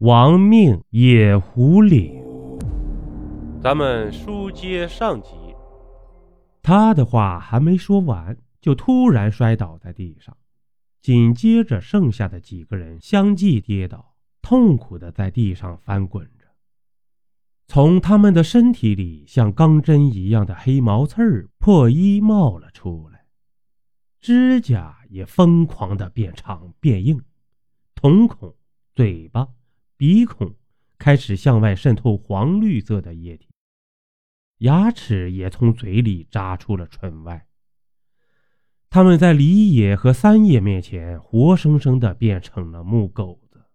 [0.00, 2.22] 亡命野狐岭。
[3.62, 5.28] 咱们书接上集，
[6.62, 10.34] 他的话还没说完，就突然摔倒在地上，
[11.02, 16.46] 紧接着剩下的几个人相继跌倒，痛苦的在地上翻滚着。
[17.66, 23.26] 从他们的身体里，像钢针一样的黑毛刺儿破衣冒了出来，
[24.18, 27.22] 指甲也疯狂的变长变硬。
[27.94, 28.54] 瞳孔、
[28.94, 29.46] 嘴巴、
[30.00, 30.54] 鼻孔
[30.98, 33.48] 开始向外渗透黄绿色的液体，
[34.60, 37.46] 牙齿也从嘴里扎出了唇外。
[38.88, 43.66] 他们在李野和三野面前活生生的变成了木狗子。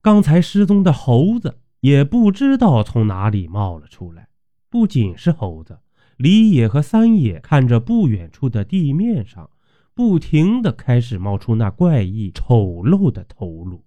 [0.00, 4.28] 刚才失踪的猴子也不知道从哪里冒了出来。
[4.70, 5.80] 不仅是猴子，
[6.18, 9.50] 李野和三野看着不远处的地面上。
[9.92, 13.84] 不停的开始冒出那怪异丑陋的头颅，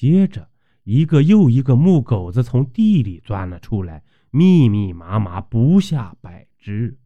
[0.00, 0.48] 接着
[0.84, 6.96] 一个又一个木狗子从地里钻了出来，密密麻麻不下百只。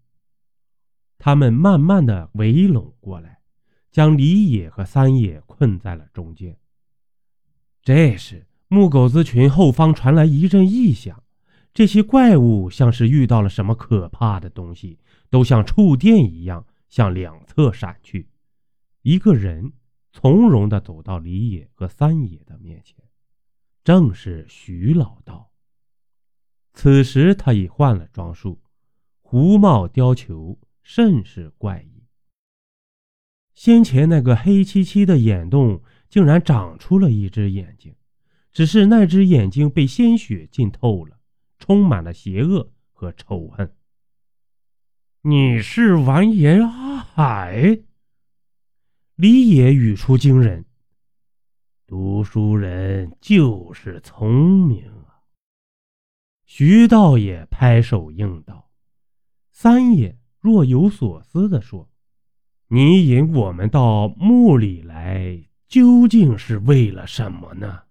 [1.19, 3.41] 他们慢慢的围拢过来，
[3.91, 6.57] 将李野和三野困在了中间。
[7.83, 11.21] 这时，木狗子群后方传来一阵异响，
[11.73, 16.65] 这些怪物像是遇到了什么可怕的东西，都像触电一样。
[16.89, 18.29] 向两侧闪去，
[19.03, 19.73] 一个人
[20.17, 22.97] 从容地走到李野和三野的面前，
[23.83, 25.51] 正是徐老道。
[26.73, 28.63] 此时他已换了装束，
[29.23, 32.05] 胡帽貂裘，甚是怪异。
[33.55, 37.97] 先前那个黑漆漆的眼洞，竟然长出了一只眼睛，
[38.53, 41.19] 只是那只眼睛被鲜血浸透了，
[41.59, 43.75] 充满了邪恶和仇恨。
[45.23, 47.81] 你是完颜阿海？
[49.17, 50.65] 李野语出惊人。
[51.87, 55.23] 读书人就是聪明啊！
[56.47, 58.73] 徐道也拍手应道。
[59.53, 61.89] 三爷若有所思地说
[62.67, 67.85] ：“你引我们到墓里来，究竟是为了什么呢？”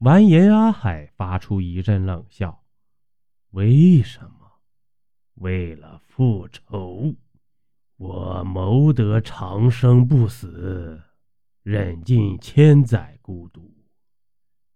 [0.00, 2.64] 完颜阿海发出一阵冷笑
[3.52, 4.62] ：“为什么？”
[5.36, 7.14] 为了复仇，
[8.02, 11.00] 我谋得长生不死，
[11.62, 13.72] 忍尽千载孤独，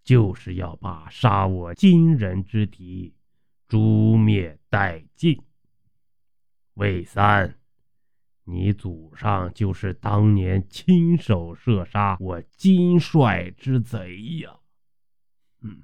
[0.05, 3.17] 就是要把杀我金人之敌
[3.67, 5.43] 诛灭殆尽。
[6.75, 7.59] 魏三，
[8.45, 14.57] 你祖上就是当年亲手射杀我金帅之贼呀！
[15.63, 15.83] 嗯，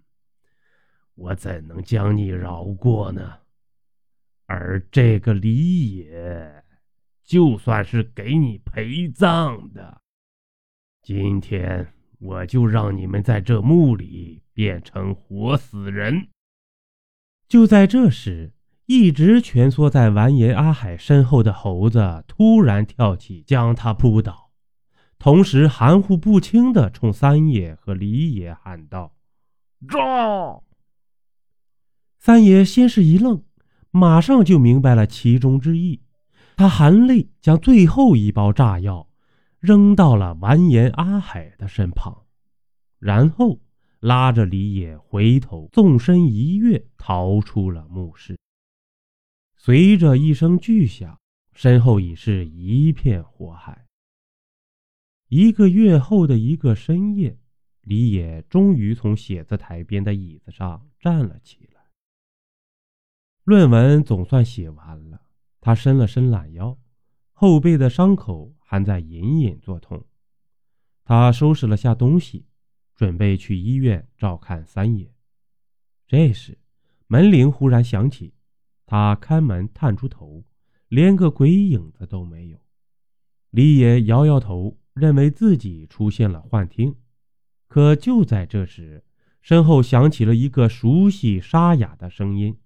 [1.16, 3.40] 我怎能将你饶过呢？
[4.46, 6.61] 而这个李野，
[7.24, 10.00] 就算是给你陪葬的。
[11.02, 16.28] 今天我就让你们在这墓里变成活死人。
[17.48, 18.52] 就在这时，
[18.86, 24.50] 一直蜷缩在完颜阿海身后的猴子突然跳起，将他扑倒，
[25.18, 29.14] 同时含糊不清地冲三爷和李野喊道
[29.88, 30.60] ：“抓！”
[32.18, 33.42] 三爷先是一愣。
[33.90, 36.01] 马上就明白了其中之意，
[36.62, 39.10] 他含泪将最后一包炸药
[39.58, 42.24] 扔到了完颜阿海的身旁，
[43.00, 43.60] 然后
[43.98, 48.38] 拉着李野回头纵身一跃，逃出了墓室。
[49.56, 51.18] 随着一声巨响，
[51.52, 53.88] 身后已是一片火海。
[55.26, 57.36] 一个月后的一个深夜，
[57.80, 61.80] 李野终于从写字台边的椅子上站了起来。
[63.42, 65.22] 论文总算写完了，
[65.62, 66.76] 他伸了伸懒腰，
[67.30, 70.04] 后背的伤口还在隐隐作痛。
[71.04, 72.46] 他收拾了下东西，
[72.96, 75.14] 准备去医院照看三爷。
[76.08, 76.58] 这时，
[77.06, 78.34] 门铃忽然响起，
[78.86, 80.44] 他开门探出头，
[80.88, 82.58] 连个鬼影子都没有。
[83.50, 86.96] 李野摇摇头，认为自己出现了幻听。
[87.68, 89.04] 可就在这时，
[89.40, 92.58] 身后响起了一个熟悉沙哑的声音。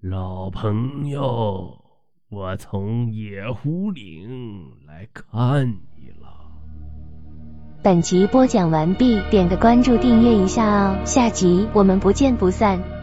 [0.00, 1.83] 老朋友，
[2.34, 6.50] 我从野狐岭来看你了。
[7.80, 12.93] 本集播讲完毕，点个关注，订阅一下哦，下集我们不见不散。